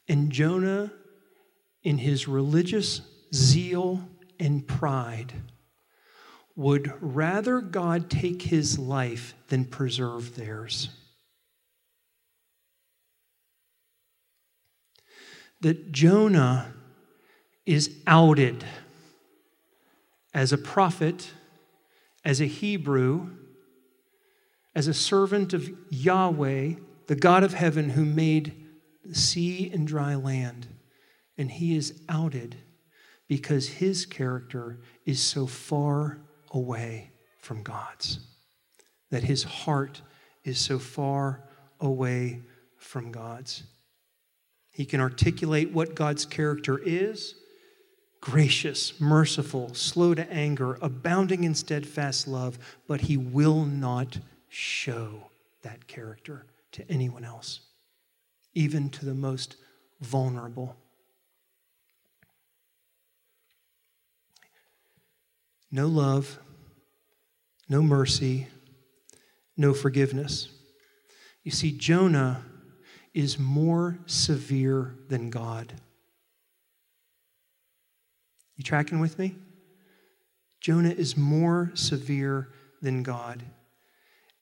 [0.06, 0.92] And Jonah,
[1.82, 3.00] in his religious
[3.34, 5.32] zeal and pride,
[6.54, 10.90] would rather God take his life than preserve theirs.
[15.64, 16.74] That Jonah
[17.64, 18.62] is outed
[20.34, 21.30] as a prophet,
[22.22, 23.30] as a Hebrew,
[24.74, 26.74] as a servant of Yahweh,
[27.06, 28.52] the God of heaven who made
[29.06, 30.66] the sea and dry land.
[31.38, 32.56] And he is outed
[33.26, 36.18] because his character is so far
[36.50, 38.18] away from God's
[39.10, 40.02] that his heart
[40.44, 41.48] is so far
[41.80, 42.42] away
[42.76, 43.62] from God's.
[44.74, 47.36] He can articulate what God's character is
[48.20, 52.58] gracious, merciful, slow to anger, abounding in steadfast love,
[52.88, 54.18] but he will not
[54.48, 57.60] show that character to anyone else,
[58.54, 59.56] even to the most
[60.00, 60.74] vulnerable.
[65.70, 66.38] No love,
[67.68, 68.48] no mercy,
[69.54, 70.48] no forgiveness.
[71.42, 72.42] You see, Jonah
[73.14, 75.72] is more severe than God.
[78.56, 79.36] You tracking with me?
[80.60, 82.48] Jonah is more severe
[82.82, 83.42] than God.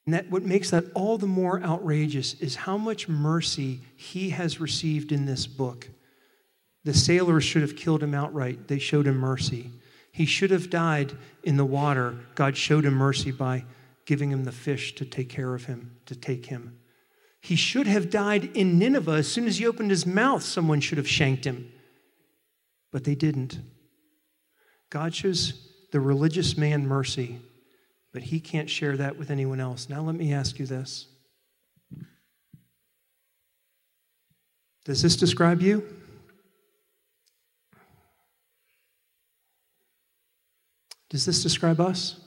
[0.05, 4.59] And that what makes that all the more outrageous is how much mercy he has
[4.59, 5.89] received in this book.
[6.83, 8.67] The sailors should have killed him outright.
[8.67, 9.71] They showed him mercy.
[10.11, 11.13] He should have died
[11.43, 12.19] in the water.
[12.35, 13.65] God showed him mercy by
[14.05, 16.77] giving him the fish to take care of him, to take him.
[17.43, 19.11] He should have died in Nineveh.
[19.11, 21.69] As soon as he opened his mouth, someone should have shanked him.
[22.89, 23.59] But they didn't.
[24.89, 27.41] God shows the religious man mercy,
[28.13, 29.89] but he can't share that with anyone else.
[29.89, 31.07] Now, let me ask you this
[34.85, 35.85] Does this describe you?
[41.09, 42.21] Does this describe us?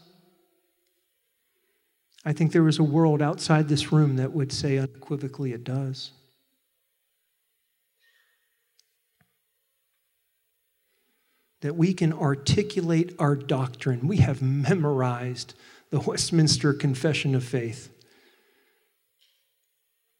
[2.26, 6.10] I think there is a world outside this room that would say unequivocally it does.
[11.62, 14.06] that we can articulate our doctrine.
[14.06, 15.54] We have memorized
[15.90, 17.88] the Westminster Confession of Faith,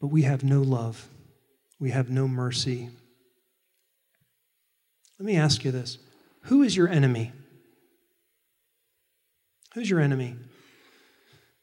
[0.01, 1.07] but we have no love,
[1.79, 2.89] we have no mercy.
[5.21, 5.99] Let me ask you this
[6.43, 7.31] Who is your enemy?
[9.75, 10.35] Who's your enemy?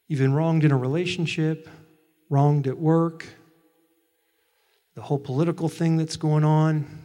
[0.06, 1.68] You've been wronged in a relationship,
[2.28, 3.26] wronged at work,
[4.94, 7.04] the whole political thing that's going on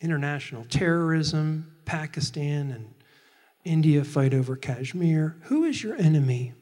[0.00, 2.94] international terrorism, Pakistan and
[3.64, 5.36] India fight over Kashmir.
[5.44, 6.54] Who is your enemy?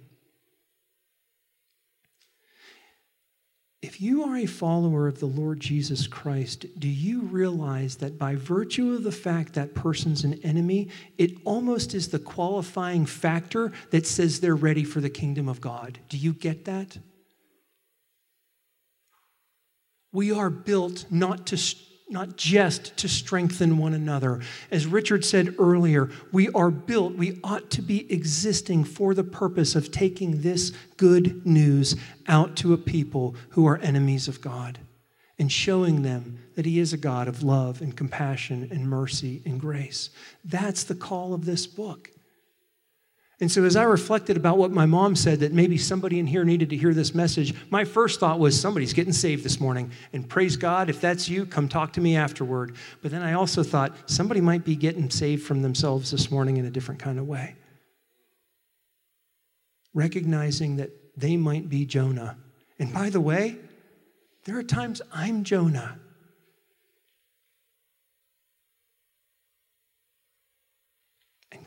[3.87, 8.35] If you are a follower of the Lord Jesus Christ, do you realize that by
[8.35, 14.05] virtue of the fact that person's an enemy, it almost is the qualifying factor that
[14.05, 16.01] says they're ready for the kingdom of God?
[16.09, 16.99] Do you get that?
[20.11, 21.57] We are built not to
[22.09, 24.41] not just to strengthen one another.
[24.71, 29.75] As Richard said earlier, we are built, we ought to be existing for the purpose
[29.75, 31.97] of taking this good news
[32.29, 34.79] out to a people who are enemies of God
[35.39, 39.61] and showing them that He is a God of love and compassion and mercy and
[39.61, 40.11] grace.
[40.45, 42.11] That's the call of this book.
[43.39, 46.43] And so, as I reflected about what my mom said, that maybe somebody in here
[46.43, 49.91] needed to hear this message, my first thought was somebody's getting saved this morning.
[50.15, 52.77] And praise God, if that's you, come talk to me afterward.
[53.03, 56.65] But then I also thought somebody might be getting saved from themselves this morning in
[56.65, 57.57] a different kind of way.
[59.93, 62.39] Recognizing that they might be Jonah.
[62.79, 63.59] And by the way,
[64.45, 65.99] there are times I'm Jonah.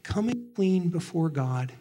[0.10, 1.72] Coming clean before God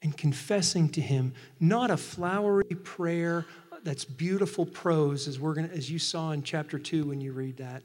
[0.00, 3.44] and confessing to Him, not a flowery prayer
[3.84, 7.58] that's beautiful prose, as, we're gonna, as you saw in chapter 2 when you read
[7.58, 7.82] that,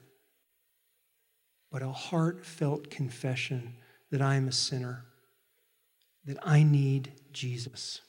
[1.69, 3.75] but a heartfelt confession
[4.11, 5.03] that I am a sinner,
[6.25, 7.99] that I need Jesus.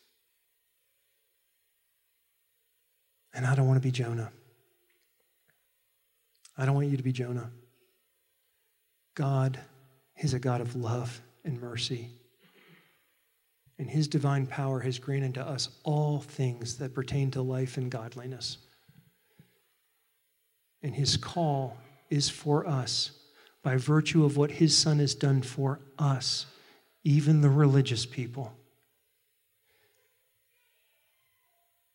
[3.35, 4.31] And I don't want to be Jonah.
[6.57, 7.51] I don't want you to be Jonah.
[9.17, 9.59] God
[10.19, 12.11] is a God of love and mercy.
[13.79, 17.91] And his divine power has granted to us all things that pertain to life and
[17.91, 18.59] godliness.
[20.83, 21.77] And his call
[22.11, 23.11] is for us
[23.63, 26.47] by virtue of what his son has done for us,
[27.03, 28.53] even the religious people,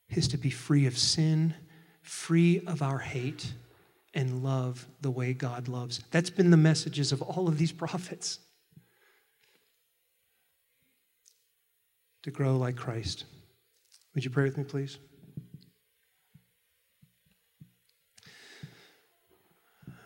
[0.10, 1.54] is to be free of sin,
[2.02, 3.54] free of our hate
[4.14, 6.02] and love the way God loves.
[6.12, 8.40] That's been the messages of all of these prophets.
[12.24, 13.26] To grow like Christ.
[14.14, 14.98] Would you pray with me, please?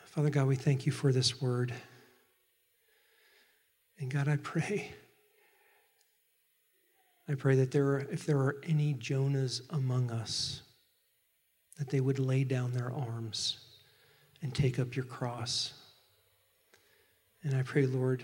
[0.05, 1.73] Father God, we thank you for this word.
[3.97, 4.93] And God, I pray,
[7.27, 10.61] I pray that there are, if there are any Jonahs among us,
[11.79, 13.57] that they would lay down their arms
[14.43, 15.73] and take up your cross.
[17.43, 18.23] And I pray, Lord,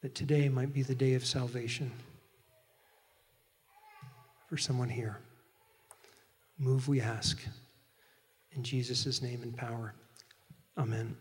[0.00, 1.92] that today might be the day of salvation.
[4.50, 5.16] for someone here.
[6.58, 7.40] Move, we ask.
[8.50, 9.94] In Jesus' name and power.
[10.76, 11.16] Amen.